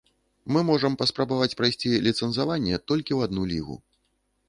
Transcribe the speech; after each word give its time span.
Мы 0.55 0.63
можам 0.69 0.95
паспрабаваць 1.01 1.57
прайсці 1.61 1.93
ліцэнзаванне 2.09 2.83
толькі 2.93 3.11
ў 3.17 3.33
адну 3.33 3.43
лігу. 3.57 3.83